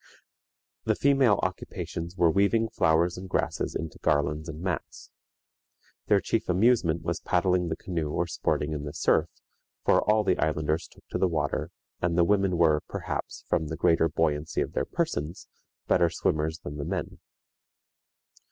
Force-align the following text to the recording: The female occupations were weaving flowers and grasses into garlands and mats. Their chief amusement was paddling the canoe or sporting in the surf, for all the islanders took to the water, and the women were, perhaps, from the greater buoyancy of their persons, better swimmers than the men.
The 0.85 0.95
female 0.95 1.39
occupations 1.43 2.15
were 2.17 2.31
weaving 2.31 2.69
flowers 2.69 3.19
and 3.19 3.29
grasses 3.29 3.75
into 3.75 3.99
garlands 3.99 4.49
and 4.49 4.59
mats. 4.59 5.11
Their 6.07 6.19
chief 6.19 6.49
amusement 6.49 7.03
was 7.03 7.19
paddling 7.19 7.67
the 7.67 7.75
canoe 7.75 8.09
or 8.09 8.25
sporting 8.25 8.73
in 8.73 8.83
the 8.83 8.93
surf, 8.95 9.29
for 9.85 10.01
all 10.01 10.23
the 10.23 10.39
islanders 10.39 10.87
took 10.87 11.05
to 11.09 11.19
the 11.19 11.27
water, 11.27 11.69
and 12.01 12.17
the 12.17 12.23
women 12.23 12.57
were, 12.57 12.81
perhaps, 12.87 13.45
from 13.47 13.67
the 13.67 13.77
greater 13.77 14.09
buoyancy 14.09 14.59
of 14.61 14.73
their 14.73 14.85
persons, 14.85 15.47
better 15.87 16.09
swimmers 16.09 16.57
than 16.57 16.77
the 16.77 16.83
men. 16.85 17.19